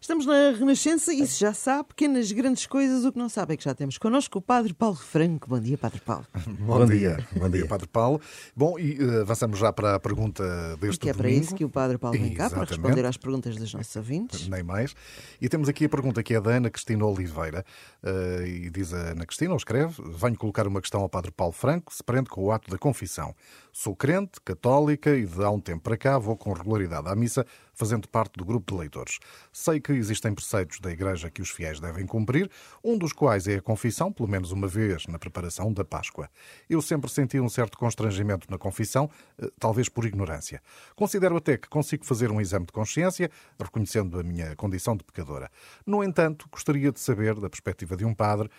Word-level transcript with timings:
Estamos 0.00 0.26
na 0.26 0.50
Renascença 0.50 1.12
e 1.12 1.26
se 1.26 1.40
já 1.40 1.52
sabe, 1.52 1.88
pequenas 1.88 2.30
grandes 2.30 2.66
coisas, 2.66 3.04
o 3.04 3.12
que 3.12 3.18
não 3.18 3.28
sabe 3.28 3.54
é 3.54 3.56
que 3.56 3.64
já 3.64 3.74
temos 3.74 3.98
connosco 3.98 4.38
o 4.38 4.42
Padre 4.42 4.74
Paulo 4.74 4.96
Franco. 4.96 5.48
Bom 5.48 5.58
dia, 5.58 5.76
Padre 5.78 6.00
Paulo. 6.00 6.26
Bom, 6.46 6.78
Bom 6.78 6.86
dia. 6.86 7.16
dia. 7.16 7.28
Bom 7.40 7.48
dia, 7.48 7.66
Padre 7.66 7.88
Paulo. 7.88 8.20
Bom, 8.54 8.78
e 8.78 9.02
uh, 9.02 9.22
avançamos 9.22 9.58
já 9.58 9.72
para 9.72 9.96
a 9.96 10.00
pergunta 10.00 10.76
deste 10.76 11.00
que 11.00 11.10
é 11.10 11.14
para 11.14 11.30
isso 11.30 11.54
que 11.54 11.64
o 11.64 11.68
Padre 11.68 11.98
Paulo 11.98 12.18
vem 12.18 12.34
cá, 12.34 12.50
para 12.50 12.64
responder 12.64 13.04
às 13.04 13.16
perguntas 13.16 13.56
dos 13.56 13.72
nossos 13.72 13.96
ouvintes. 13.96 14.46
Nem 14.48 14.62
mais. 14.62 14.94
E 15.40 15.48
temos 15.48 15.68
aqui 15.68 15.86
a 15.86 15.88
pergunta 15.88 16.22
que 16.22 16.34
é 16.34 16.40
da 16.40 16.50
Ana 16.50 16.70
Cristina 16.70 17.04
Oliveira. 17.04 17.64
Uh, 18.02 18.42
e 18.46 18.70
diz 18.70 18.92
a 18.92 19.12
Ana 19.12 19.26
Cristina, 19.26 19.52
ou 19.52 19.56
escreve, 19.56 19.94
venho 20.14 20.36
colocar 20.36 20.66
uma 20.66 20.80
questão 20.80 21.00
ao 21.00 21.08
Padre 21.08 21.32
Paulo 21.32 21.52
Franco, 21.52 21.92
se 21.92 22.04
prende 22.04 22.28
com 22.28 22.44
o 22.44 22.52
ato 22.52 22.70
da 22.70 22.78
confissão. 22.78 23.34
Sou 23.72 23.96
crente, 23.96 24.40
católica 24.44 25.16
e 25.16 25.26
de 25.26 25.42
há 25.42 25.50
um 25.50 25.60
tempo 25.60 25.82
para 25.82 25.96
cá 25.96 26.18
vou 26.18 26.36
com 26.36 26.52
regularidade 26.52 27.08
à 27.08 27.14
missa, 27.14 27.44
fazendo 27.76 28.08
parte 28.08 28.32
do 28.36 28.44
grupo 28.44 28.72
de 28.72 28.80
leitores. 28.80 29.18
Sei 29.52 29.78
que 29.78 29.92
existem 29.92 30.34
preceitos 30.34 30.80
da 30.80 30.90
Igreja 30.90 31.30
que 31.30 31.42
os 31.42 31.50
fiéis 31.50 31.78
devem 31.78 32.06
cumprir, 32.06 32.50
um 32.82 32.96
dos 32.96 33.12
quais 33.12 33.46
é 33.46 33.56
a 33.56 33.62
confissão, 33.62 34.10
pelo 34.10 34.28
menos 34.28 34.50
uma 34.50 34.66
vez 34.66 35.06
na 35.06 35.18
preparação 35.18 35.72
da 35.72 35.84
Páscoa. 35.84 36.28
Eu 36.68 36.80
sempre 36.80 37.10
senti 37.10 37.38
um 37.38 37.48
certo 37.48 37.76
constrangimento 37.78 38.50
na 38.50 38.58
confissão, 38.58 39.10
eh, 39.38 39.50
talvez 39.60 39.88
por 39.88 40.06
ignorância. 40.06 40.62
Considero 40.96 41.36
até 41.36 41.58
que 41.58 41.68
consigo 41.68 42.04
fazer 42.04 42.30
um 42.30 42.40
exame 42.40 42.66
de 42.66 42.72
consciência, 42.72 43.30
reconhecendo 43.60 44.18
a 44.18 44.22
minha 44.22 44.56
condição 44.56 44.96
de 44.96 45.04
pecadora. 45.04 45.50
No 45.84 46.02
entanto, 46.02 46.48
gostaria 46.50 46.90
de 46.90 46.98
saber, 46.98 47.34
da 47.34 47.50
perspectiva 47.50 47.94
de 47.94 48.04
um 48.06 48.14
padre, 48.14 48.50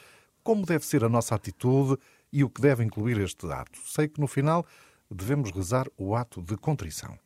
como 0.44 0.66
deve 0.66 0.86
ser 0.86 1.04
a 1.04 1.10
nossa 1.10 1.34
atitude 1.34 1.98
e 2.32 2.44
o 2.44 2.49
que 2.49 2.62
deve 2.62 2.84
incluir 2.84 3.20
este 3.20 3.52
ato. 3.52 3.80
Sei 3.86 4.08
que 4.08 4.22
no 4.22 4.27
final 4.27 4.66
devemos 5.10 5.52
rezar 5.52 5.88
o 5.98 6.16
ato 6.16 6.41
de 6.41 6.55
contrição? 6.55 7.18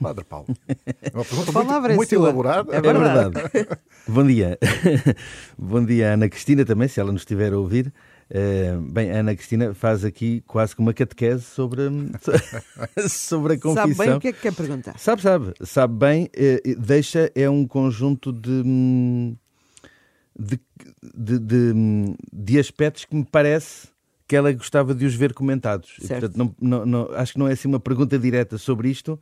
Padre 0.00 0.24
Paulo. 0.24 0.46
É 0.68 1.10
uma 1.14 1.24
pergunta 1.24 1.52
muito, 1.52 1.86
é 1.86 1.96
muito 1.96 2.14
elaborada. 2.14 2.74
É 2.74 2.80
verdade. 2.80 3.38
É 3.38 3.48
verdade. 3.48 3.80
Bom 4.08 4.26
dia. 4.26 4.58
Bom 5.56 5.84
dia, 5.84 6.14
Ana 6.14 6.28
Cristina, 6.28 6.64
também, 6.64 6.88
se 6.88 7.00
ela 7.00 7.12
nos 7.12 7.22
estiver 7.22 7.52
a 7.52 7.58
ouvir. 7.58 7.92
Uh, 8.30 8.80
bem, 8.80 9.10
a 9.10 9.20
Ana 9.20 9.36
Cristina 9.36 9.74
faz 9.74 10.04
aqui 10.04 10.42
quase 10.46 10.74
que 10.74 10.80
uma 10.80 10.94
catequese 10.94 11.42
sobre, 11.42 11.82
sobre 13.08 13.54
a 13.54 13.58
confissão. 13.58 13.94
Sabe 13.94 13.94
bem 13.94 14.16
o 14.16 14.20
que 14.20 14.28
é 14.28 14.32
que 14.32 14.40
quer 14.40 14.54
perguntar? 14.54 14.98
Sabe, 14.98 15.22
sabe. 15.22 15.52
Sabe 15.60 15.94
bem. 15.94 16.30
Uh, 16.34 16.80
deixa, 16.80 17.30
é 17.34 17.48
um 17.48 17.66
conjunto 17.66 18.32
de, 18.32 18.62
de, 20.38 20.60
de, 21.14 21.38
de, 21.38 22.16
de 22.32 22.58
aspectos 22.58 23.04
que 23.04 23.14
me 23.14 23.24
parece 23.24 23.92
que 24.26 24.36
ela 24.36 24.50
gostava 24.50 24.94
de 24.94 25.04
os 25.04 25.14
ver 25.14 25.34
comentados. 25.34 25.96
E, 26.02 26.08
portanto, 26.08 26.34
não, 26.36 26.54
não, 26.58 26.86
não, 26.86 27.12
acho 27.12 27.34
que 27.34 27.38
não 27.38 27.46
é 27.46 27.52
assim 27.52 27.68
uma 27.68 27.80
pergunta 27.80 28.18
direta 28.18 28.56
sobre 28.56 28.88
isto, 28.88 29.20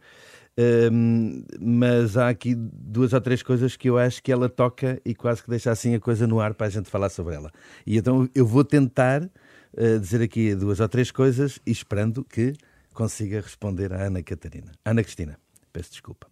um, 0.93 1.43
mas 1.61 2.17
há 2.17 2.29
aqui 2.29 2.55
duas 2.55 3.13
ou 3.13 3.21
três 3.21 3.43
coisas 3.43 3.77
que 3.77 3.89
eu 3.89 3.97
acho 3.97 4.23
que 4.23 4.31
ela 4.31 4.49
toca 4.49 5.01
e 5.05 5.15
quase 5.15 5.43
que 5.43 5.49
deixa 5.49 5.71
assim 5.71 5.95
a 5.95 6.01
coisa 6.01 6.27
no 6.27 6.41
ar 6.41 6.55
para 6.55 6.67
a 6.67 6.71
gente 6.71 6.91
falar 6.91 7.09
sobre 7.09 7.35
ela. 7.35 7.51
E 7.87 7.97
então 7.97 8.29
eu 8.35 8.47
vou 8.47 8.65
tentar 8.65 9.23
uh, 9.23 9.99
dizer 9.99 10.23
aqui 10.23 10.55
duas 10.55 10.81
ou 10.81 10.89
três 10.89 11.11
coisas 11.11 11.59
e 11.67 11.71
esperando 11.71 12.25
que 12.25 12.55
consiga 12.93 13.41
responder 13.41 13.93
à 13.93 14.07
Ana 14.07 14.23
Catarina. 14.23 14.73
Ana 14.85 15.03
Cristina, 15.03 15.39
peço 15.73 15.93
desculpa. 15.93 16.27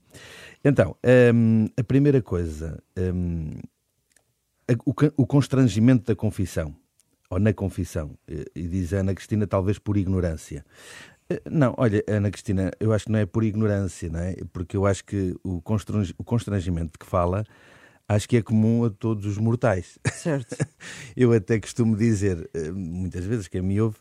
Então, 0.64 0.96
um, 1.34 1.68
a 1.76 1.84
primeira 1.84 2.20
coisa, 2.20 2.82
um, 2.98 3.60
o, 4.84 4.94
o 5.16 5.26
constrangimento 5.26 6.04
da 6.06 6.16
confissão 6.16 6.74
ou 7.30 7.38
na 7.38 7.52
confissão, 7.52 8.18
e 8.54 8.66
diz 8.66 8.92
a 8.94 8.98
Ana 9.00 9.14
Cristina, 9.14 9.46
talvez 9.46 9.78
por 9.78 9.96
ignorância. 9.96 10.64
Eh, 11.30 11.42
não, 11.50 11.74
olha, 11.76 12.02
Ana 12.08 12.30
Cristina, 12.30 12.70
eu 12.80 12.92
acho 12.92 13.06
que 13.06 13.12
não 13.12 13.18
é 13.18 13.26
por 13.26 13.44
ignorância, 13.44 14.08
não 14.08 14.20
é? 14.20 14.36
Porque 14.52 14.76
eu 14.76 14.86
acho 14.86 15.04
que 15.04 15.34
o, 15.44 15.60
constrangimento 15.60 16.92
de 16.92 16.98
que 16.98 17.06
fala 17.06 17.44
acho 18.08 18.28
que 18.28 18.38
é 18.38 18.42
comum 18.42 18.84
a 18.84 18.90
todos 18.90 19.26
os 19.26 19.36
mortais. 19.38 19.98
Certo. 20.12 20.56
eu 21.16 21.32
até 21.32 21.60
costumo 21.60 21.96
dizer, 21.96 22.48
eh, 22.54 22.70
muitas 22.70 23.24
vezes, 23.24 23.48
quem 23.48 23.60
me 23.60 23.80
ouve, 23.80 23.98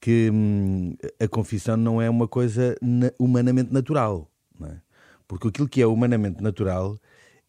que 0.00 0.30
hum, 0.32 0.96
a 1.20 1.26
confissão 1.26 1.76
não 1.76 2.00
é 2.00 2.08
uma 2.08 2.28
coisa 2.28 2.76
humanamente 3.18 3.72
natural, 3.72 4.30
não 4.58 4.68
é? 4.68 4.80
Porque 5.26 5.48
aquilo 5.48 5.68
que 5.68 5.82
é 5.82 5.86
humanamente 5.86 6.42
natural 6.42 6.96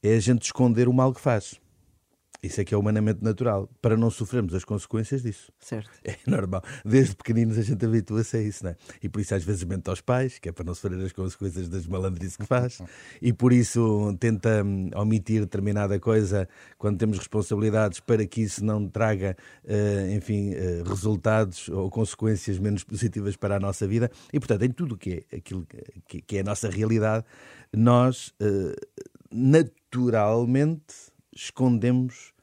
é 0.02 0.16
a 0.16 0.20
gente 0.20 0.44
esconder 0.44 0.88
o 0.88 0.94
mal 0.94 1.14
que 1.14 1.22
faz. 1.22 1.60
Isso 2.42 2.62
é 2.62 2.64
que 2.64 2.74
é 2.74 2.78
humanamente 2.78 3.22
natural, 3.22 3.70
para 3.82 3.98
não 3.98 4.10
sofrermos 4.10 4.54
as 4.54 4.64
consequências 4.64 5.24
disso. 5.24 5.52
Certo. 5.60 5.90
É 6.10 6.16
normal. 6.26 6.64
Desde 6.84 7.16
pequeninos 7.16 7.58
a 7.58 7.62
gente 7.62 7.86
habitua-se 7.86 8.38
a 8.38 8.42
isso, 8.42 8.64
não 8.64 8.72
é? 8.72 8.76
E 9.04 9.10
por 9.10 9.22
isso 9.22 9.36
às 9.36 9.44
vezes 9.44 9.64
mente 9.64 9.90
aos 9.90 10.02
pais, 10.02 10.40
que 10.40 10.50
é 10.50 10.52
para 10.52 10.64
não 10.64 10.74
sofrer 10.74 11.00
as 11.04 11.12
consequências 11.12 11.70
das 11.70 11.86
malandrices 11.86 12.36
que 12.36 12.46
faz, 12.46 12.82
e 13.22 13.32
por 13.32 13.54
isso 13.54 14.16
tenta 14.20 14.64
hum, 14.64 14.90
omitir 14.96 15.42
determinada 15.42 16.00
coisa 16.00 16.48
quando 16.78 16.98
temos 16.98 17.18
responsabilidades 17.18 18.00
para 18.00 18.26
que 18.26 18.42
isso 18.42 18.64
não 18.64 18.88
traga, 18.88 19.36
uh, 19.66 20.12
enfim, 20.16 20.54
uh, 20.54 20.84
resultados 20.88 21.70
ou 21.70 21.90
consequências 21.90 22.58
menos 22.58 22.84
positivas 22.84 23.36
para 23.36 23.58
a 23.58 23.60
nossa 23.60 23.88
vida. 23.88 24.10
E 24.34 24.40
portanto, 24.40 24.64
em 24.64 24.72
tudo 24.72 24.96
o 24.96 24.98
que 24.98 25.26
é 25.32 25.38
aquilo 25.38 25.68
que, 26.08 26.38
é 26.38 26.40
a 26.40 26.44
nossa 26.44 26.70
realidade, 26.70 27.26
nós 27.72 28.34
uh, 28.42 28.74
naturalmente 29.32 31.12
escondemos 31.40 32.34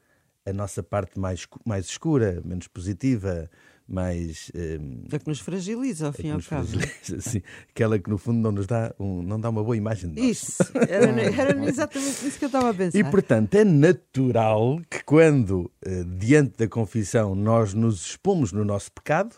a 0.45 0.53
nossa 0.53 0.81
parte 0.81 1.19
mais, 1.19 1.45
mais 1.65 1.85
escura, 1.85 2.41
menos 2.43 2.67
positiva, 2.67 3.49
mais. 3.87 4.51
Um, 4.55 5.03
a 5.13 5.19
que 5.19 5.27
nos 5.27 5.39
fragiliza, 5.39 6.07
ao 6.07 6.13
fim 6.13 6.27
e 6.27 6.31
ao 6.31 6.41
cabo. 6.41 6.67
Sim, 7.19 7.41
aquela 7.69 7.99
que 7.99 8.09
no 8.09 8.17
fundo 8.17 8.39
não 8.39 8.51
nos 8.51 8.65
dá, 8.65 8.93
um, 8.99 9.21
não 9.21 9.39
dá 9.39 9.49
uma 9.49 9.63
boa 9.63 9.75
imagem 9.75 10.09
de 10.11 10.21
nós. 10.21 10.29
Isso, 10.31 10.63
era, 10.89 11.21
era 11.21 11.59
exatamente 11.67 12.27
isso 12.27 12.39
que 12.39 12.45
eu 12.45 12.47
estava 12.47 12.69
a 12.69 12.73
pensar. 12.73 12.97
E 12.97 13.03
portanto 13.03 13.55
é 13.55 13.63
natural 13.63 14.81
que 14.89 15.03
quando, 15.03 15.71
uh, 15.85 16.05
diante 16.17 16.57
da 16.57 16.67
confissão, 16.67 17.35
nós 17.35 17.73
nos 17.73 18.05
expomos 18.05 18.51
no 18.51 18.63
nosso 18.63 18.91
pecado, 18.91 19.35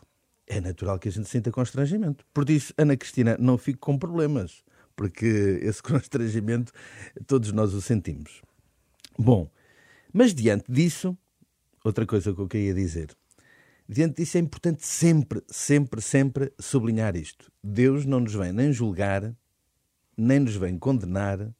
é 0.48 0.62
natural 0.62 0.98
que 0.98 1.10
a 1.10 1.12
gente 1.12 1.28
sinta 1.28 1.52
constrangimento. 1.52 2.26
Por 2.34 2.50
isso, 2.50 2.74
Ana 2.78 2.96
Cristina, 2.96 3.36
não 3.40 3.58
fique 3.58 3.80
com 3.80 3.98
problemas, 3.98 4.64
porque 4.96 5.60
esse 5.62 5.82
constrangimento 5.84 6.72
todos 7.28 7.52
nós 7.52 7.74
o 7.74 7.82
sentimos. 7.82 8.42
Bom, 9.22 9.52
mas 10.14 10.34
diante 10.34 10.72
disso, 10.72 11.18
outra 11.84 12.06
coisa 12.06 12.34
que 12.34 12.40
eu 12.40 12.48
queria 12.48 12.74
dizer. 12.74 13.14
Diante 13.86 14.16
disso 14.22 14.38
é 14.38 14.40
importante 14.40 14.88
sempre, 14.88 15.44
sempre, 15.50 16.00
sempre 16.00 16.54
sublinhar 16.58 17.18
isto. 17.18 17.52
Deus 17.62 18.06
não 18.06 18.22
nos 18.22 18.34
vem 18.34 18.54
nem 18.54 18.72
julgar, 18.72 19.36
nem 20.18 20.40
nos 20.40 20.56
vem 20.56 20.80
condenar, 20.80 21.54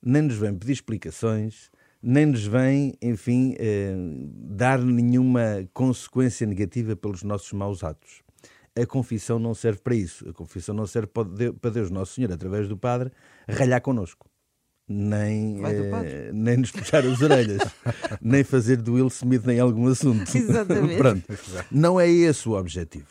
nem 0.00 0.22
nos 0.22 0.36
vem 0.36 0.54
pedir 0.56 0.72
explicações, 0.72 1.70
nem 2.02 2.24
nos 2.24 2.46
vem, 2.46 2.94
enfim, 3.02 3.56
eh, 3.58 3.94
dar 4.34 4.78
nenhuma 4.78 5.68
consequência 5.74 6.46
negativa 6.46 6.96
pelos 6.96 7.22
nossos 7.22 7.52
maus 7.52 7.84
atos. 7.84 8.22
A 8.74 8.86
confissão 8.86 9.38
não 9.38 9.52
serve 9.52 9.80
para 9.82 9.94
isso. 9.94 10.26
A 10.30 10.32
confissão 10.32 10.74
não 10.74 10.86
serve 10.86 11.08
para 11.08 11.70
Deus, 11.70 11.90
Nosso 11.90 12.14
Senhor, 12.14 12.32
através 12.32 12.68
do 12.68 12.76
Padre, 12.78 13.12
ralhar 13.46 13.82
connosco 13.82 14.31
nem, 14.88 15.64
eh, 15.64 16.30
nem 16.32 16.56
nos 16.56 16.70
puxar 16.70 17.04
as 17.04 17.20
orelhas, 17.20 17.62
nem 18.20 18.44
fazer 18.44 18.76
do 18.76 18.94
Will 18.94 19.08
Smith 19.08 19.46
em 19.48 19.60
algum 19.60 19.86
assunto. 19.88 20.36
Exatamente. 20.36 20.96
Pronto. 20.98 21.22
Não 21.70 22.00
é 22.00 22.08
esse 22.08 22.48
o 22.48 22.52
objetivo. 22.52 23.08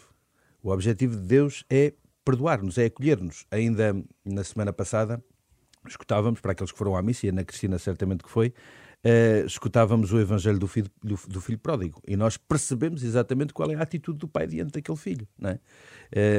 O 0.61 0.69
objetivo 0.69 1.15
de 1.15 1.23
Deus 1.23 1.65
é 1.69 1.93
perdoar-nos, 2.23 2.77
é 2.77 2.85
acolher-nos. 2.85 3.45
Ainda 3.49 3.95
na 4.23 4.43
semana 4.43 4.71
passada, 4.71 5.23
escutávamos, 5.87 6.39
para 6.39 6.51
aqueles 6.51 6.71
que 6.71 6.77
foram 6.77 6.95
à 6.95 7.01
missa, 7.01 7.25
e 7.25 7.29
Ana 7.29 7.43
Cristina 7.43 7.79
certamente 7.79 8.23
que 8.23 8.29
foi, 8.29 8.53
uh, 9.03 9.45
escutávamos 9.45 10.11
o 10.13 10.19
Evangelho 10.19 10.59
do 10.59 10.67
filho, 10.67 10.89
do, 11.03 11.19
do, 11.27 11.41
filho 11.41 11.57
pródigo 11.57 12.01
e 12.07 12.15
nós 12.15 12.37
percebemos 12.37 13.03
exatamente 13.03 13.53
qual 13.53 13.71
é 13.71 13.75
a 13.75 13.81
atitude 13.81 14.19
do 14.19 14.27
pai 14.27 14.47
diante 14.47 14.73
daquele 14.73 14.97
filho. 14.97 15.27
Não 15.37 15.49
é? 15.49 15.59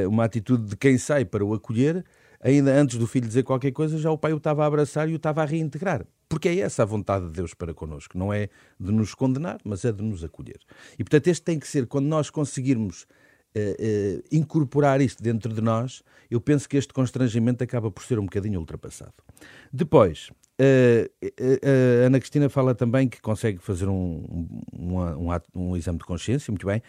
Uh, 0.05 0.09
uma 0.09 0.25
atitude 0.25 0.65
de 0.65 0.77
quem 0.77 0.99
sai 0.99 1.25
para 1.25 1.45
o 1.45 1.55
acolher 1.55 2.05
ainda 2.43 2.75
antes 2.75 2.99
do 2.99 3.07
filho 3.07 3.27
dizer 3.27 3.45
qualquer 3.45 3.71
coisa, 3.71 3.97
já 3.99 4.11
o 4.11 4.19
pai 4.19 4.33
o 4.33 4.37
estava 4.37 4.65
a 4.65 4.67
abraçar 4.67 5.09
e 5.09 5.13
o 5.13 5.17
estava 5.17 5.43
a 5.43 5.45
reintegrar. 5.45 6.05
Porque 6.29 6.49
é 6.49 6.59
essa 6.59 6.83
a 6.83 6.87
vontade 6.87 7.27
de 7.27 7.33
Deus 7.33 7.55
para 7.55 7.73
connosco. 7.73 8.19
Não 8.19 8.33
é 8.33 8.49
de 8.81 8.91
nos 8.91 9.15
condenar, 9.15 9.59
mas 9.65 9.85
é 9.85 9.93
de 9.93 10.03
nos 10.03 10.25
acolher. 10.25 10.59
E 10.99 11.05
portanto, 11.05 11.29
este 11.29 11.43
tem 11.45 11.59
que 11.59 11.69
ser, 11.69 11.87
quando 11.87 12.07
nós 12.07 12.31
conseguirmos 12.31 13.03
uh, 13.03 13.59
uh, 13.59 14.23
incorporar 14.33 15.01
isto 15.01 15.23
dentro 15.23 15.53
de 15.53 15.61
nós, 15.61 16.03
eu 16.31 16.41
penso 16.41 16.69
que 16.69 16.77
este 16.77 16.93
constrangimento 16.93 17.63
acaba 17.63 17.91
por 17.91 18.03
ser 18.03 18.19
um 18.19 18.25
bocadinho 18.25 18.59
ultrapassado. 18.59 19.13
Depois, 19.71 20.31
uh, 20.59 21.27
a 22.03 22.07
Ana 22.07 22.19
Cristina 22.19 22.49
fala 22.49 22.75
também 22.75 23.09
que 23.09 23.21
consegue 23.21 23.59
fazer 23.59 23.89
um, 23.89 24.49
um, 24.73 24.99
um, 24.99 25.31
ato, 25.31 25.49
um 25.55 25.77
exame 25.77 25.99
de 25.99 26.05
consciência, 26.05 26.51
muito 26.51 26.67
bem. 26.67 26.83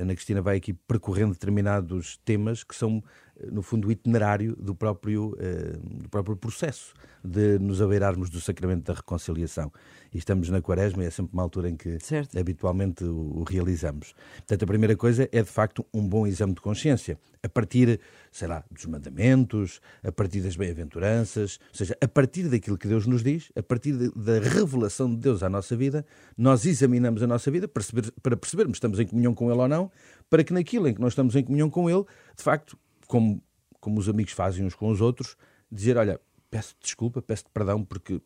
Ana 0.00 0.14
Cristina 0.14 0.40
vai 0.40 0.56
aqui 0.58 0.72
percorrendo 0.72 1.32
determinados 1.32 2.18
temas 2.24 2.62
que 2.62 2.74
são 2.74 3.02
no 3.50 3.62
fundo, 3.62 3.88
o 3.88 3.92
itinerário 3.92 4.56
do 4.56 4.74
próprio, 4.74 5.36
do 5.82 6.08
próprio 6.08 6.36
processo 6.36 6.94
de 7.26 7.58
nos 7.58 7.82
abeirarmos 7.82 8.30
do 8.30 8.40
sacramento 8.40 8.84
da 8.84 8.94
reconciliação. 8.94 9.72
E 10.14 10.18
estamos 10.18 10.48
na 10.48 10.62
quaresma 10.62 11.02
e 11.02 11.06
é 11.06 11.10
sempre 11.10 11.32
uma 11.32 11.42
altura 11.42 11.68
em 11.68 11.76
que 11.76 11.98
certo. 11.98 12.38
habitualmente 12.38 13.04
o, 13.04 13.40
o, 13.40 13.42
realizamos. 13.42 14.14
Portanto, 14.36 14.62
a 14.62 14.66
primeira 14.66 14.96
coisa 14.96 15.28
é, 15.32 15.42
de 15.42 15.50
facto, 15.50 15.84
um 15.92 16.06
bom 16.06 16.26
exame 16.26 16.54
de 16.54 16.60
consciência. 16.60 17.18
A 17.42 17.48
partir, 17.48 18.00
sei 18.30 18.48
lá, 18.48 18.64
dos 18.70 18.86
mandamentos, 18.86 19.80
a 20.02 20.12
partir 20.12 20.40
das 20.40 20.56
bem-aventuranças, 20.56 21.58
ou 21.70 21.76
seja, 21.76 21.96
a 22.00 22.08
partir 22.08 22.48
daquilo 22.48 22.78
que 22.78 22.86
Deus 22.86 23.06
nos 23.06 23.22
diz, 23.22 23.50
a 23.56 23.62
partir 23.62 23.92
de, 23.92 24.10
da 24.14 24.38
revelação 24.38 25.12
de 25.12 25.20
Deus 25.20 25.42
à 25.42 25.48
nossa 25.48 25.76
vida, 25.76 26.06
nós 26.36 26.64
examinamos 26.64 27.22
a 27.22 27.26
nossa 27.26 27.50
vida 27.50 27.66
para, 27.66 27.82
perceber, 27.82 28.12
para 28.22 28.36
percebermos 28.36 28.76
se 28.76 28.78
estamos 28.78 29.00
em 29.00 29.06
comunhão 29.06 29.34
com 29.34 29.50
Ele 29.50 29.60
ou 29.60 29.68
não, 29.68 29.90
para 30.30 30.44
que 30.44 30.52
naquilo 30.52 30.88
em 30.88 30.94
que 30.94 31.00
nós 31.00 31.12
estamos 31.12 31.34
em 31.34 31.42
comunhão 31.42 31.68
com 31.68 31.90
Ele, 31.90 32.04
de 32.36 32.42
facto, 32.42 32.78
como, 33.06 33.42
como 33.80 33.98
os 33.98 34.08
amigos 34.08 34.32
fazem 34.32 34.64
uns 34.64 34.74
com 34.74 34.88
os 34.88 35.00
outros, 35.00 35.36
dizer, 35.70 35.96
olha, 35.96 36.20
peço 36.50 36.74
desculpa, 36.80 37.22
peço 37.22 37.44
perdão, 37.52 37.84
porque 37.84 38.20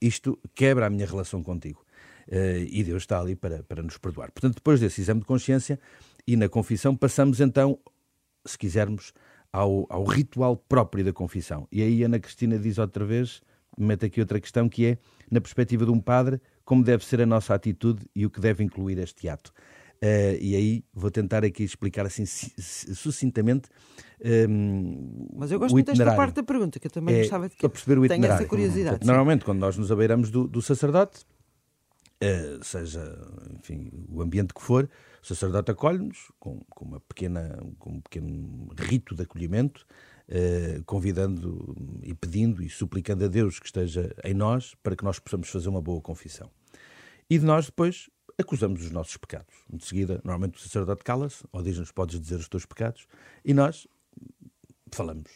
isto 0.00 0.38
quebra 0.54 0.86
a 0.86 0.90
minha 0.90 1.06
relação 1.06 1.42
contigo. 1.42 1.84
Uh, 2.28 2.62
e 2.68 2.84
Deus 2.84 3.02
está 3.02 3.20
ali 3.20 3.34
para, 3.34 3.62
para 3.64 3.82
nos 3.82 3.98
perdoar. 3.98 4.30
Portanto, 4.30 4.54
depois 4.54 4.78
desse 4.78 5.00
exame 5.00 5.20
de 5.20 5.26
consciência 5.26 5.80
e 6.26 6.36
na 6.36 6.48
confissão, 6.48 6.94
passamos 6.94 7.40
então, 7.40 7.78
se 8.46 8.56
quisermos, 8.56 9.12
ao, 9.52 9.86
ao 9.88 10.04
ritual 10.04 10.56
próprio 10.56 11.04
da 11.04 11.12
confissão. 11.12 11.66
E 11.72 11.82
aí 11.82 12.02
Ana 12.02 12.18
Cristina 12.18 12.58
diz 12.58 12.78
outra 12.78 13.04
vez, 13.04 13.42
mete 13.76 14.06
aqui 14.06 14.20
outra 14.20 14.40
questão, 14.40 14.68
que 14.68 14.86
é, 14.86 14.98
na 15.30 15.40
perspectiva 15.40 15.84
de 15.84 15.90
um 15.90 16.00
padre, 16.00 16.40
como 16.64 16.84
deve 16.84 17.04
ser 17.04 17.20
a 17.20 17.26
nossa 17.26 17.54
atitude 17.54 18.06
e 18.14 18.24
o 18.24 18.30
que 18.30 18.40
deve 18.40 18.62
incluir 18.62 18.98
este 18.98 19.28
ato. 19.28 19.52
Uh, 20.02 20.32
e 20.40 20.56
aí 20.56 20.84
vou 20.94 21.10
tentar 21.10 21.44
aqui 21.44 21.62
explicar 21.62 22.06
assim 22.06 22.24
sucintamente. 22.24 23.68
Um, 24.48 25.28
Mas 25.36 25.52
eu 25.52 25.58
gosto 25.58 25.72
muito 25.72 25.86
desta 25.92 26.16
parte 26.16 26.36
da 26.36 26.42
pergunta, 26.42 26.80
que 26.80 26.86
eu 26.86 26.90
também 26.90 27.16
é, 27.16 27.18
gostava 27.20 27.50
de 27.50 27.56
que 27.56 27.68
perceber 27.68 27.98
o 27.98 28.04
essa 28.06 28.46
curiosidade. 28.46 28.90
Portanto, 28.90 29.06
normalmente, 29.06 29.44
quando 29.44 29.58
nós 29.58 29.76
nos 29.76 29.92
abeiramos 29.92 30.30
do, 30.30 30.48
do 30.48 30.62
sacerdote, 30.62 31.20
uh, 32.24 32.64
seja 32.64 33.14
enfim, 33.58 33.90
o 34.08 34.22
ambiente 34.22 34.54
que 34.54 34.62
for, 34.62 34.88
o 35.22 35.26
sacerdote 35.26 35.70
acolhe-nos 35.70 36.32
com, 36.38 36.60
com, 36.70 36.84
uma 36.86 37.00
pequena, 37.00 37.58
com 37.78 37.90
um 37.90 38.00
pequeno 38.00 38.68
rito 38.78 39.14
de 39.14 39.22
acolhimento, 39.22 39.86
uh, 40.30 40.82
convidando 40.84 41.76
e 42.02 42.14
pedindo 42.14 42.62
e 42.62 42.70
suplicando 42.70 43.26
a 43.26 43.28
Deus 43.28 43.58
que 43.58 43.66
esteja 43.66 44.14
em 44.24 44.32
nós 44.32 44.74
para 44.82 44.96
que 44.96 45.04
nós 45.04 45.18
possamos 45.18 45.50
fazer 45.50 45.68
uma 45.68 45.82
boa 45.82 46.00
confissão. 46.00 46.50
E 47.28 47.38
de 47.38 47.44
nós 47.44 47.66
depois 47.66 48.08
acusamos 48.40 48.82
os 48.82 48.90
nossos 48.90 49.16
pecados. 49.16 49.54
De 49.72 49.84
seguida, 49.84 50.20
normalmente 50.24 50.58
o 50.58 50.60
sacerdote 50.60 51.04
cala-se, 51.04 51.44
ou 51.52 51.62
diz-nos, 51.62 51.92
podes 51.92 52.20
dizer 52.20 52.36
os 52.36 52.48
teus 52.48 52.66
pecados, 52.66 53.06
e 53.44 53.54
nós 53.54 53.86
falamos. 54.92 55.30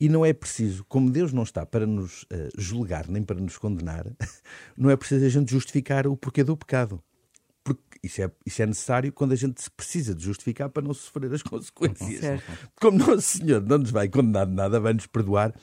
E 0.00 0.08
não 0.08 0.24
é 0.24 0.32
preciso, 0.32 0.84
como 0.88 1.10
Deus 1.10 1.32
não 1.32 1.42
está 1.42 1.66
para 1.66 1.86
nos 1.86 2.22
uh, 2.22 2.26
julgar 2.56 3.06
nem 3.06 3.22
para 3.22 3.38
nos 3.38 3.58
condenar, 3.58 4.06
não 4.76 4.88
é 4.88 4.96
preciso 4.96 5.26
a 5.26 5.28
gente 5.28 5.50
justificar 5.50 6.06
o 6.06 6.16
porquê 6.16 6.42
do 6.42 6.56
pecado. 6.56 7.02
Porque 7.62 7.82
isso 8.02 8.22
é, 8.22 8.30
isso 8.46 8.62
é 8.62 8.66
necessário 8.66 9.12
quando 9.12 9.32
a 9.32 9.36
gente 9.36 9.60
se 9.60 9.70
precisa 9.70 10.14
de 10.14 10.24
justificar 10.24 10.70
para 10.70 10.82
não 10.82 10.94
sofrer 10.94 11.32
as 11.34 11.42
consequências. 11.42 12.20
Certo. 12.20 12.70
Como 12.80 12.98
Nosso 12.98 13.38
Senhor 13.38 13.60
não 13.60 13.76
nos 13.76 13.90
vai 13.90 14.08
condenar 14.08 14.46
de 14.46 14.54
nada, 14.54 14.80
vai 14.80 14.94
nos 14.94 15.06
perdoar, 15.06 15.54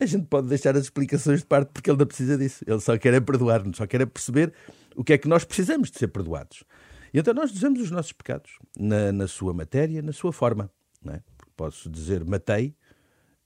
a 0.00 0.06
gente 0.06 0.26
pode 0.26 0.48
deixar 0.48 0.74
as 0.76 0.84
explicações 0.84 1.40
de 1.40 1.46
parte 1.46 1.70
porque 1.72 1.90
ele 1.90 1.98
não 1.98 2.06
precisa 2.06 2.36
disso. 2.38 2.64
Ele 2.66 2.80
só 2.80 2.96
quer 2.96 3.14
é 3.14 3.20
perdoar-nos, 3.20 3.76
só 3.76 3.86
quer 3.86 4.00
é 4.00 4.06
perceber 4.06 4.52
o 4.96 5.04
que 5.04 5.12
é 5.12 5.18
que 5.18 5.28
nós 5.28 5.44
precisamos 5.44 5.90
de 5.90 5.98
ser 5.98 6.08
perdoados. 6.08 6.64
E 7.12 7.18
então 7.18 7.34
nós 7.34 7.52
dizemos 7.52 7.80
os 7.80 7.90
nossos 7.90 8.12
pecados 8.12 8.58
na, 8.78 9.12
na 9.12 9.28
sua 9.28 9.52
matéria, 9.52 10.00
na 10.00 10.12
sua 10.12 10.32
forma. 10.32 10.70
É? 11.06 11.20
Posso 11.56 11.90
dizer 11.90 12.24
matei, 12.24 12.74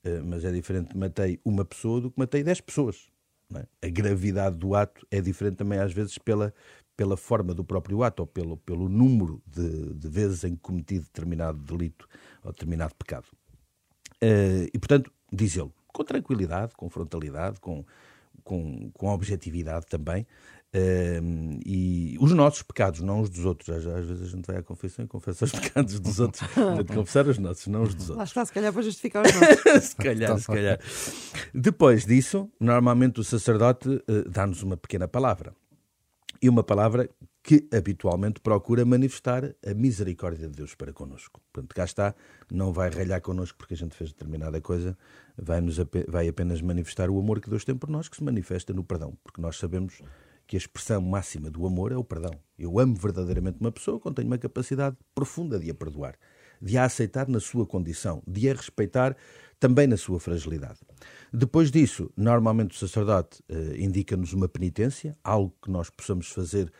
eh, 0.04 0.20
mas 0.20 0.44
é 0.44 0.52
diferente 0.52 0.96
matei 0.96 1.40
uma 1.44 1.64
pessoa 1.64 2.00
do 2.00 2.10
que 2.10 2.18
matei 2.18 2.42
dez 2.42 2.60
pessoas. 2.60 3.08
É? 3.54 3.86
A 3.86 3.90
gravidade 3.90 4.56
do 4.56 4.74
ato 4.74 5.06
é 5.10 5.20
diferente 5.20 5.56
também 5.56 5.78
às 5.78 5.92
vezes 5.92 6.18
pela, 6.18 6.52
pela 6.96 7.16
forma 7.16 7.52
do 7.54 7.64
próprio 7.64 8.02
ato 8.02 8.20
ou 8.20 8.26
pelo, 8.26 8.56
pelo 8.56 8.88
número 8.88 9.42
de, 9.46 9.94
de 9.94 10.08
vezes 10.08 10.44
em 10.44 10.54
que 10.54 10.62
cometi 10.62 10.98
determinado 10.98 11.58
delito 11.58 12.08
ou 12.42 12.52
determinado 12.52 12.94
pecado. 12.94 13.26
Uh, 14.22 14.66
e 14.72 14.78
portanto, 14.78 15.12
diz 15.32 15.56
ele, 15.56 15.70
com 15.88 16.04
tranquilidade, 16.04 16.74
com 16.74 16.88
frontalidade, 16.88 17.60
com, 17.60 17.84
com, 18.42 18.90
com 18.92 19.08
objetividade 19.08 19.86
também, 19.86 20.26
E 21.64 22.16
os 22.20 22.32
nossos 22.32 22.62
pecados, 22.62 23.00
não 23.00 23.20
os 23.20 23.30
dos 23.30 23.44
outros. 23.44 23.68
Às, 23.68 23.86
às, 23.86 24.06
vezes 24.06 24.22
a 24.22 24.36
gente 24.36 24.46
vai 24.46 24.56
à 24.56 24.62
confissão 24.62 25.04
e 25.04 25.08
confessa 25.08 25.44
os 25.44 25.52
pecados 25.58 26.00
dos 26.00 26.20
outros. 26.20 26.42
de 26.84 26.94
confessar 26.94 27.26
os 27.26 27.38
nossos, 27.38 27.66
não 27.66 27.82
os 27.82 27.94
dos 27.94 28.10
outros. 28.10 28.18
Lá 28.18 28.24
está, 28.24 28.44
se 28.44 28.52
calhar 28.52 28.72
para 28.72 28.82
justificar 28.82 29.24
os 29.24 29.32
nossos. 29.32 29.84
se 29.90 29.96
calhar, 29.96 30.38
se 30.38 30.46
calhar. 30.46 30.80
Depois 31.54 32.04
disso, 32.04 32.50
normalmente 32.60 33.20
o 33.20 33.24
sacerdote 33.24 33.88
uh, 33.88 34.28
dá-nos 34.28 34.62
uma 34.62 34.76
pequena 34.76 35.08
palavra. 35.08 35.54
E 36.42 36.48
uma 36.48 36.62
palavra 36.62 37.08
que 37.46 37.68
habitualmente 37.72 38.40
procura 38.40 38.84
manifestar 38.84 39.54
a 39.64 39.72
misericórdia 39.72 40.48
de 40.48 40.56
Deus 40.56 40.74
para 40.74 40.92
connosco. 40.92 41.40
Portanto, 41.52 41.74
cá 41.76 41.84
está, 41.84 42.14
não 42.50 42.72
vai 42.72 42.90
ralhar 42.90 43.20
connosco 43.20 43.56
porque 43.56 43.74
a 43.74 43.76
gente 43.76 43.94
fez 43.94 44.10
determinada 44.10 44.60
coisa, 44.60 44.98
vai, 45.38 45.60
-nos, 45.60 45.76
vai 46.08 46.26
apenas 46.26 46.60
manifestar 46.60 47.08
o 47.08 47.16
amor 47.20 47.40
que 47.40 47.48
Deus 47.48 47.64
tem 47.64 47.76
por 47.76 47.88
nós, 47.88 48.08
que 48.08 48.16
se 48.16 48.24
manifesta 48.24 48.72
no 48.72 48.82
perdão, 48.82 49.16
porque 49.22 49.40
nós 49.40 49.58
sabemos 49.58 50.02
que 50.46 50.56
a 50.56 50.58
expressão 50.58 51.00
máxima 51.00 51.50
do 51.50 51.66
amor 51.66 51.92
é 51.92 51.96
o 51.96 52.04
perdão. 52.04 52.32
Eu 52.58 52.78
amo 52.78 52.94
verdadeiramente 52.94 53.58
uma 53.60 53.72
pessoa 53.72 53.98
quando 53.98 54.16
tenho 54.16 54.28
uma 54.28 54.38
capacidade 54.38 54.96
profunda 55.14 55.58
de 55.58 55.70
a 55.70 55.74
perdoar, 55.74 56.16
de 56.60 56.78
a 56.78 56.84
aceitar 56.84 57.28
na 57.28 57.40
sua 57.40 57.66
condição, 57.66 58.22
de 58.26 58.48
a 58.48 58.54
respeitar 58.54 59.16
também 59.58 59.86
na 59.86 59.96
sua 59.96 60.20
fragilidade. 60.20 60.78
Depois 61.32 61.70
disso, 61.70 62.10
normalmente 62.16 62.76
o 62.76 62.78
sacerdote 62.78 63.42
eh, 63.48 63.76
indica-nos 63.78 64.32
uma 64.32 64.48
penitência, 64.48 65.16
algo 65.24 65.54
que 65.62 65.70
nós 65.70 65.90
possamos 65.90 66.28
fazer 66.28 66.72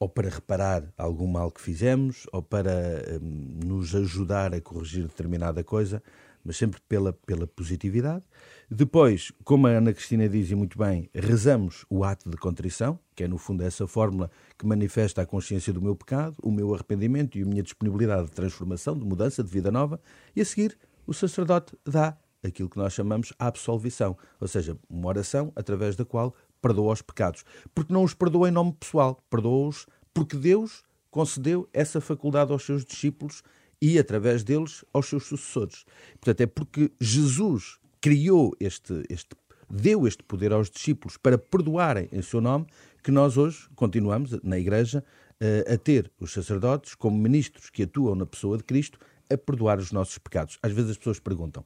ou 0.00 0.08
para 0.08 0.28
reparar 0.28 0.84
algum 0.96 1.26
mal 1.26 1.50
que 1.50 1.60
fizemos, 1.60 2.26
ou 2.32 2.40
para 2.40 2.70
eh, 2.70 3.18
nos 3.20 3.94
ajudar 3.94 4.54
a 4.54 4.60
corrigir 4.60 5.04
determinada 5.04 5.64
coisa, 5.64 6.02
mas 6.44 6.56
sempre 6.56 6.80
pela, 6.88 7.12
pela 7.12 7.46
positividade. 7.46 8.24
Depois, 8.70 9.32
como 9.44 9.66
a 9.66 9.70
Ana 9.70 9.92
Cristina 9.92 10.28
diz 10.28 10.50
e 10.50 10.54
muito 10.54 10.78
bem, 10.78 11.08
rezamos 11.14 11.84
o 11.88 12.04
ato 12.04 12.30
de 12.30 12.36
contrição, 12.36 12.98
que 13.14 13.24
é 13.24 13.28
no 13.28 13.38
fundo 13.38 13.62
essa 13.62 13.86
fórmula 13.86 14.30
que 14.58 14.66
manifesta 14.66 15.22
a 15.22 15.26
consciência 15.26 15.72
do 15.72 15.80
meu 15.80 15.96
pecado, 15.96 16.36
o 16.42 16.50
meu 16.50 16.74
arrependimento 16.74 17.38
e 17.38 17.42
a 17.42 17.46
minha 17.46 17.62
disponibilidade 17.62 18.26
de 18.26 18.32
transformação, 18.32 18.96
de 18.96 19.04
mudança, 19.04 19.42
de 19.42 19.50
vida 19.50 19.70
nova, 19.70 20.00
e 20.34 20.40
a 20.40 20.44
seguir 20.44 20.78
o 21.06 21.14
sacerdote 21.14 21.76
dá 21.84 22.16
aquilo 22.42 22.68
que 22.68 22.76
nós 22.76 22.92
chamamos 22.92 23.32
a 23.38 23.46
absolvição, 23.46 24.16
ou 24.40 24.46
seja, 24.46 24.78
uma 24.88 25.08
oração 25.08 25.52
através 25.56 25.96
da 25.96 26.04
qual 26.04 26.34
perdoa 26.60 26.92
os 26.92 27.02
pecados. 27.02 27.44
Porque 27.74 27.92
não 27.92 28.04
os 28.04 28.14
perdoa 28.14 28.48
em 28.48 28.52
nome 28.52 28.72
pessoal, 28.72 29.18
perdoa-os 29.30 29.86
porque 30.12 30.36
Deus 30.36 30.82
concedeu 31.10 31.68
essa 31.72 32.00
faculdade 32.00 32.52
aos 32.52 32.64
seus 32.64 32.84
discípulos 32.84 33.42
e, 33.80 33.98
através 33.98 34.42
deles, 34.42 34.84
aos 34.92 35.06
seus 35.06 35.26
sucessores. 35.26 35.84
Portanto, 36.20 36.40
é 36.40 36.46
porque 36.46 36.90
Jesus 37.00 37.78
criou 38.00 38.54
este, 38.60 39.04
este 39.08 39.36
deu 39.70 40.06
este 40.06 40.22
poder 40.22 40.52
aos 40.52 40.70
discípulos 40.70 41.16
para 41.16 41.36
perdoarem 41.36 42.08
em 42.12 42.22
seu 42.22 42.40
nome, 42.40 42.66
que 43.02 43.10
nós 43.10 43.36
hoje 43.36 43.68
continuamos 43.74 44.38
na 44.42 44.58
Igreja 44.58 45.04
eh, 45.40 45.64
a 45.72 45.76
ter 45.76 46.10
os 46.18 46.32
sacerdotes 46.32 46.94
como 46.94 47.16
ministros 47.16 47.70
que 47.70 47.82
atuam 47.82 48.14
na 48.14 48.26
pessoa 48.26 48.56
de 48.56 48.64
Cristo 48.64 48.98
a 49.30 49.36
perdoar 49.36 49.78
os 49.78 49.92
nossos 49.92 50.18
pecados. 50.18 50.58
Às 50.62 50.72
vezes 50.72 50.92
as 50.92 50.96
pessoas 50.96 51.20
perguntam, 51.20 51.64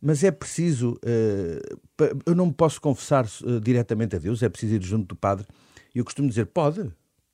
mas 0.00 0.22
é 0.22 0.30
preciso, 0.30 0.98
eh, 1.04 1.60
eu 2.26 2.34
não 2.34 2.46
me 2.46 2.52
posso 2.52 2.80
confessar 2.80 3.24
eh, 3.24 3.60
diretamente 3.62 4.16
a 4.16 4.18
Deus, 4.18 4.42
é 4.42 4.48
preciso 4.48 4.74
ir 4.74 4.82
junto 4.82 5.06
do 5.08 5.16
Padre. 5.16 5.46
E 5.94 5.98
eu 5.98 6.04
costumo 6.04 6.28
dizer, 6.28 6.46
pode, 6.46 6.90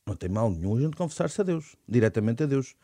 não 0.09 0.17
tem 0.17 0.29
mal 0.29 0.51
nenhum 0.51 0.77
a 0.77 0.81
gente 0.81 0.97
confessar-se 0.97 1.41
a 1.41 1.45
Deus, 1.45 1.77
diretamente 1.87 2.43
a 2.43 2.47
Deus. 2.47 2.75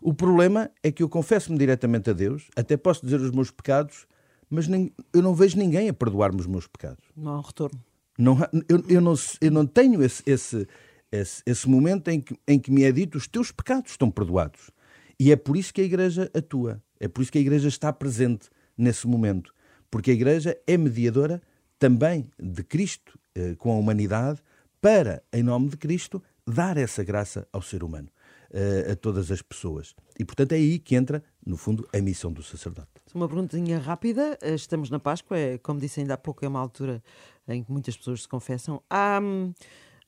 O 0.00 0.12
problema 0.12 0.70
é 0.82 0.90
que 0.90 1.02
eu 1.02 1.08
confesso-me 1.08 1.58
diretamente 1.58 2.10
a 2.10 2.12
Deus, 2.12 2.48
até 2.56 2.76
posso 2.76 3.04
dizer 3.04 3.20
os 3.20 3.30
meus 3.30 3.50
pecados, 3.50 4.06
mas 4.50 4.68
nem, 4.68 4.92
eu 5.14 5.22
não 5.22 5.34
vejo 5.34 5.56
ninguém 5.56 5.88
a 5.88 5.94
perdoar-me 5.94 6.40
os 6.40 6.46
meus 6.46 6.66
pecados. 6.66 7.04
Não 7.16 7.32
há 7.32 7.38
um 7.38 7.42
retorno. 7.42 7.80
Não, 8.18 8.38
eu, 8.68 8.84
eu, 8.88 9.00
não, 9.00 9.14
eu 9.40 9.50
não 9.50 9.66
tenho 9.66 10.02
esse, 10.02 10.22
esse, 10.26 10.66
esse, 11.10 11.42
esse 11.46 11.68
momento 11.68 12.08
em 12.08 12.20
que, 12.20 12.38
em 12.46 12.58
que 12.58 12.70
me 12.70 12.82
é 12.82 12.92
dito 12.92 13.16
os 13.16 13.26
teus 13.26 13.50
pecados 13.50 13.92
estão 13.92 14.10
perdoados. 14.10 14.70
E 15.18 15.32
é 15.32 15.36
por 15.36 15.56
isso 15.56 15.72
que 15.72 15.80
a 15.80 15.84
Igreja 15.84 16.30
atua. 16.34 16.82
É 17.00 17.08
por 17.08 17.22
isso 17.22 17.32
que 17.32 17.38
a 17.38 17.40
Igreja 17.40 17.68
está 17.68 17.92
presente 17.92 18.50
nesse 18.76 19.06
momento. 19.06 19.54
Porque 19.90 20.10
a 20.10 20.14
Igreja 20.14 20.58
é 20.66 20.76
mediadora 20.76 21.40
também 21.78 22.30
de 22.38 22.62
Cristo 22.62 23.18
eh, 23.34 23.54
com 23.56 23.72
a 23.72 23.76
humanidade 23.76 24.40
para, 24.80 25.22
em 25.32 25.42
nome 25.42 25.68
de 25.68 25.76
Cristo, 25.76 26.20
dar 26.46 26.76
essa 26.76 27.04
graça 27.04 27.46
ao 27.52 27.62
ser 27.62 27.82
humano, 27.82 28.08
uh, 28.50 28.92
a 28.92 28.96
todas 28.96 29.30
as 29.30 29.42
pessoas. 29.42 29.94
E, 30.18 30.24
portanto, 30.24 30.52
é 30.52 30.56
aí 30.56 30.78
que 30.78 30.94
entra, 30.94 31.22
no 31.44 31.56
fundo, 31.56 31.86
a 31.92 32.00
missão 32.00 32.32
do 32.32 32.42
sacerdote. 32.42 32.88
Uma 33.14 33.28
perguntinha 33.28 33.78
rápida. 33.78 34.38
Eh, 34.40 34.54
estamos 34.54 34.90
na 34.90 34.98
Páscoa, 34.98 35.38
é, 35.38 35.58
como 35.58 35.80
disse 35.80 36.00
ainda 36.00 36.14
há 36.14 36.18
pouco, 36.18 36.44
é 36.44 36.48
uma 36.48 36.60
altura 36.60 37.02
em 37.48 37.62
que 37.62 37.70
muitas 37.70 37.96
pessoas 37.96 38.22
se 38.22 38.28
confessam. 38.28 38.82
Há, 38.88 39.20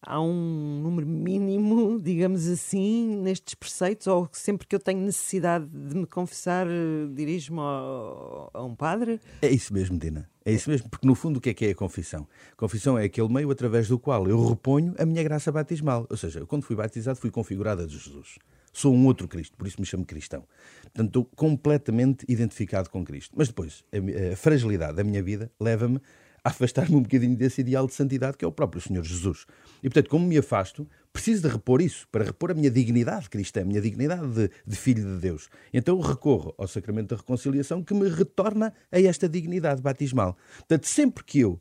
há 0.03 0.21
um 0.21 0.81
número 0.83 1.07
mínimo, 1.07 2.01
digamos 2.03 2.47
assim, 2.49 3.17
nestes 3.17 3.55
preceitos? 3.55 4.07
Ou 4.07 4.29
sempre 4.33 4.67
que 4.67 4.75
eu 4.75 4.81
tenho 4.81 5.01
necessidade 5.01 5.67
de 5.67 5.95
me 5.97 6.07
confessar, 6.07 6.67
eh, 6.67 7.07
dirijo-me 7.13 7.61
a, 7.61 8.51
a 8.55 8.65
um 8.65 8.75
padre? 8.75 9.21
É 9.43 9.51
isso 9.51 9.73
mesmo, 9.73 9.99
Dina. 9.99 10.29
É 10.45 10.53
isso 10.53 10.69
mesmo, 10.69 10.91
porque 10.91 11.07
no 11.07 11.15
fundo 11.15 11.39
o 11.39 11.41
que 11.41 11.51
é 11.51 11.55
que 11.55 11.65
é 11.67 11.71
a 11.71 11.75
confissão? 11.75 12.29
A 12.53 12.57
confissão 12.57 12.99
é 12.99 13.05
aquele 13.05 13.29
meio 13.29 13.51
através 13.51 13.89
do 13.89 13.99
qual 13.99 14.29
eu 14.29 14.47
reponho 14.47 14.95
a 14.99 15.07
minha 15.07 15.23
graça 15.23 15.51
batismal. 15.51 16.07
Ou 16.11 16.17
seja, 16.19 16.41
eu, 16.41 16.47
quando 16.47 16.65
fui 16.65 16.77
batizado 16.77 17.19
fui 17.19 17.31
configurada 17.31 17.87
de 17.87 17.97
Jesus. 17.97 18.39
Sou 18.71 18.93
um 18.93 19.07
outro 19.07 19.27
Cristo, 19.27 19.57
por 19.57 19.67
isso 19.67 19.81
me 19.81 19.87
chamo 19.87 20.05
cristão. 20.05 20.45
Portanto, 20.83 21.07
estou 21.07 21.25
completamente 21.37 22.27
identificado 22.29 22.91
com 22.91 23.05
Cristo. 23.05 23.33
Mas 23.37 23.49
depois, 23.49 23.85
a, 23.93 24.33
a 24.33 24.37
fragilidade 24.37 24.97
da 24.97 25.05
minha 25.05 25.23
vida 25.23 25.51
leva-me 25.59 26.01
afastar-me 26.45 26.95
um 26.95 27.03
bocadinho 27.03 27.35
desse 27.35 27.63
ideal 27.63 27.87
de 27.87 27.95
santidade 27.95 28.37
que 28.37 28.45
é 28.45 28.49
o 28.49 28.53
próprio 28.53 28.81
Senhor 28.81 29.03
Jesus. 29.03 29.47
E, 29.83 29.89
portanto, 29.89 30.11
como 30.11 30.27
me 30.27 30.37
afasto, 30.37 30.87
preciso 31.11 31.43
de 31.43 31.49
repor 31.49 31.81
isso, 31.81 32.07
para 32.13 32.23
repor 32.23 32.51
a 32.51 32.55
minha 32.55 32.71
dignidade 32.71 33.31
cristã, 33.31 33.63
a 33.63 33.65
minha 33.65 33.81
dignidade 33.81 34.27
de, 34.29 34.51
de 34.67 34.77
filho 34.77 35.03
de 35.03 35.21
Deus. 35.21 35.49
Então 35.73 35.99
recorro 36.01 36.55
ao 36.59 36.69
sacramento 36.69 37.09
da 37.09 37.17
reconciliação 37.17 37.83
que 37.83 37.95
me 37.95 38.09
retorna 38.09 38.75
a 38.93 39.01
esta 39.01 39.27
dignidade 39.27 39.81
batismal. 39.81 40.37
Portanto, 40.59 40.87
sempre 40.87 41.25
que 41.25 41.41
eu 41.41 41.59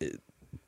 eh, 0.00 0.18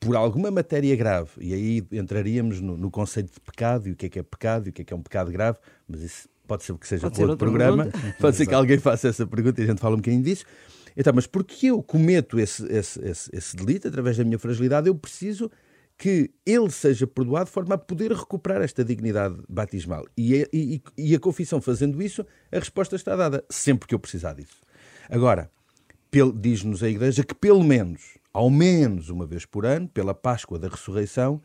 por 0.00 0.16
alguma 0.16 0.50
matéria 0.50 0.96
grave, 0.96 1.30
e 1.40 1.54
aí 1.54 1.86
entraríamos 1.92 2.60
no, 2.60 2.76
no, 2.76 2.90
conceito 2.90 3.32
de 3.32 3.40
pecado 3.40 3.88
e 3.88 3.92
o 3.92 3.96
que 3.96 4.06
é 4.06 4.08
que 4.08 4.18
é 4.18 4.22
pecado 4.22 4.66
e 4.66 4.70
o 4.70 4.72
que 4.72 4.82
é 4.82 4.84
que 4.84 4.92
é 4.92 4.96
um 4.96 5.02
pecado 5.02 5.30
grave, 5.30 5.58
mas 5.86 6.02
isso 6.02 6.28
pode 6.46 6.64
ser 6.64 6.76
que 6.76 6.88
seja 6.88 7.02
pode 7.02 7.14
por 7.14 7.30
outro 7.30 7.36
programa, 7.36 7.88
pode 8.18 8.36
ser 8.36 8.46
que 8.46 8.54
alguém 8.54 8.78
faça 8.78 9.08
essa 9.08 9.26
pergunta 9.26 9.60
e 9.60 9.64
a 9.64 9.66
gente 9.68 9.80
fala 9.80 9.94
um 9.94 9.98
bocadinho 9.98 10.22
disso. 10.22 10.44
Então, 10.96 11.12
mas 11.14 11.26
porque 11.26 11.66
eu 11.66 11.82
cometo 11.82 12.38
esse, 12.38 12.64
esse, 12.66 13.04
esse, 13.04 13.30
esse 13.32 13.56
delito 13.56 13.88
através 13.88 14.16
da 14.16 14.24
minha 14.24 14.38
fragilidade, 14.38 14.88
eu 14.88 14.94
preciso 14.94 15.50
que 15.96 16.30
ele 16.44 16.70
seja 16.70 17.06
perdoado 17.06 17.46
de 17.46 17.52
forma 17.52 17.74
a 17.74 17.78
poder 17.78 18.12
recuperar 18.12 18.62
esta 18.62 18.84
dignidade 18.84 19.36
batismal. 19.48 20.04
E, 20.16 20.48
e, 20.52 20.82
e 20.98 21.14
a 21.14 21.20
confissão 21.20 21.60
fazendo 21.60 22.02
isso, 22.02 22.26
a 22.50 22.58
resposta 22.58 22.96
está 22.96 23.14
dada, 23.14 23.44
sempre 23.48 23.86
que 23.86 23.94
eu 23.94 23.98
precisar 23.98 24.34
disso. 24.34 24.60
Agora, 25.08 25.50
diz-nos 26.34 26.82
a 26.82 26.88
Igreja 26.88 27.24
que 27.24 27.34
pelo 27.34 27.62
menos, 27.62 28.18
ao 28.32 28.50
menos 28.50 29.10
uma 29.10 29.26
vez 29.26 29.46
por 29.46 29.64
ano, 29.64 29.88
pela 29.88 30.14
Páscoa 30.14 30.58
da 30.58 30.68
Ressurreição, 30.68 31.40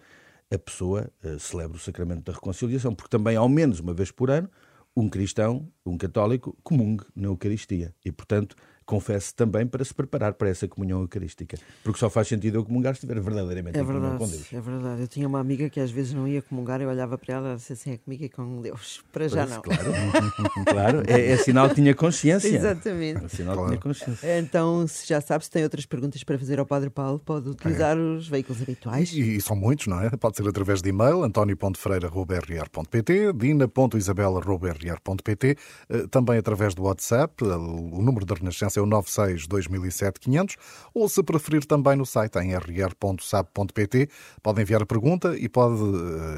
a 0.51 0.58
pessoa 0.58 1.10
uh, 1.24 1.38
celebra 1.39 1.77
o 1.77 1.80
sacramento 1.80 2.24
da 2.24 2.34
reconciliação, 2.34 2.96
porque 2.96 3.10
também, 3.10 3.36
ao 3.36 3.50
menos 3.50 3.80
uma 3.80 3.94
vez 3.94 4.12
por 4.12 4.32
ano, 4.32 4.50
um 4.96 5.08
cristão, 5.08 5.72
um 5.86 5.98
católico, 5.98 6.58
comungue 6.63 7.06
na 7.16 7.27
Eucaristia. 7.27 7.94
E, 8.04 8.12
portanto, 8.12 8.56
confesse 8.88 9.36
também 9.36 9.67
para 9.67 9.84
se 9.84 9.94
preparar 9.94 10.34
para 10.34 10.50
essa 10.50 10.65
comunhão 10.65 11.01
eucarística. 11.01 11.58
Porque 11.84 12.00
só 12.00 12.10
faz 12.10 12.29
sentido 12.29 12.58
eu 12.58 12.63
comungar 12.63 12.96
se 12.96 13.06
estiver 13.06 13.22
verdadeiramente 13.22 13.77
é 13.77 13.82
em 13.82 13.86
verdade, 13.86 14.17
com 14.17 14.27
Deus. 14.27 14.53
É 14.53 14.62
verdade. 14.62 15.01
Eu 15.01 15.08
tinha 15.10 15.27
uma 15.27 15.41
amiga 15.41 15.70
que 15.70 15.82
às 15.82 15.91
vezes 15.91 16.13
não 16.13 16.25
ia 16.25 16.41
comungar, 16.41 16.82
eu 16.82 16.88
olhava 16.88 17.17
para 17.17 17.34
ela 17.34 17.51
e 17.53 17.58
disse 17.58 17.74
assim: 17.74 17.91
é 17.91 17.98
comigo 17.98 18.24
e 18.24 18.29
com 18.29 18.62
Deus. 18.62 19.03
Para 19.12 19.27
já 19.27 19.46
não. 19.46 19.62
Claro, 19.62 19.91
claro. 20.65 21.03
É, 21.06 21.34
é, 21.34 21.38
sinal 21.38 21.67
que 21.67 21.75
tinha 21.75 21.94
consciência. 21.94 22.48
Exatamente. 22.48 23.25
É 23.25 23.27
sinal 23.27 23.58
que 23.58 23.65
tinha 23.65 23.82
consciência. 23.82 24.39
Então, 24.39 24.88
se 24.88 25.06
já 25.06 25.20
sabe, 25.20 25.44
se 25.44 25.51
tem 25.51 25.63
outras 25.63 25.86
perguntas 25.86 26.24
para 26.24 26.39
fazer 26.39 26.58
ao 26.58 26.65
Padre 26.65 26.89
Paulo, 26.89 27.20
pode 27.20 27.50
utilizar 27.50 27.98
é. 27.98 28.00
os 28.00 28.29
veículos 28.29 28.62
habituais. 28.62 29.12
E, 29.12 29.36
e, 29.36 29.41
são 29.41 29.58
muitos, 29.58 29.88
não 29.88 30.00
é? 30.00 30.10
Pode 30.12 30.38
ser 30.38 30.48
através 30.48 30.82
de 30.82 30.88
e-mail, 30.89 31.24
antonio.freira.rr.pt, 31.24 33.34
dina.isabela.rr.pt, 33.34 35.58
eh, 35.89 36.08
também 36.10 36.38
através 36.38 36.74
do 36.74 36.84
WhatsApp, 36.84 37.44
o 37.44 38.01
número 38.01 38.25
da 38.25 38.36
Renascença 38.36 38.76
é 38.79 38.81
o 38.81 38.86
96 38.86 39.48
2007 39.48 40.19
500 40.19 40.55
ou 40.93 41.07
se 41.07 41.24
preferir 41.24 41.65
também 41.65 41.96
no 41.96 42.05
site 42.05 42.38
em 42.39 42.55
rr.sab.pt 42.55 44.10
pode 44.41 44.62
enviar 44.62 44.81
a 44.81 44.86
pergunta 44.86 45.38
e 45.38 45.50
pode, 45.50 45.81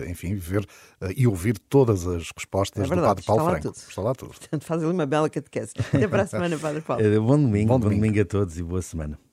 eh, 0.03 0.09
enfim, 0.09 0.35
ver 0.35 0.65
eh, 1.01 1.13
e 1.15 1.27
ouvir 1.27 1.57
todas 1.57 2.05
as 2.07 2.31
respostas 2.31 2.83
é 2.83 2.87
verdade, 2.87 3.21
do 3.21 3.25
Padre 3.25 3.25
Paulo 3.25 3.41
está 3.41 3.61
Franco. 3.61 3.77
Está 3.89 4.01
lá 4.01 4.15
tudo. 4.15 4.29
Portanto, 4.29 4.65
faz 4.65 4.83
ali 4.83 4.91
uma 4.91 5.05
bela 5.05 5.29
catequese. 5.29 5.73
Até 5.77 6.07
para 6.07 6.23
a 6.23 6.27
semana, 6.27 6.57
Padre 6.57 6.81
Paulo. 6.81 7.03
Bom 7.21 7.39
domingo, 7.39 7.67
bom 7.67 7.79
domingo, 7.79 7.79
bom 7.79 7.79
domingo 7.79 8.21
a 8.21 8.25
todos 8.25 8.57
e 8.57 8.63
boa 8.63 8.81
semana. 8.81 9.28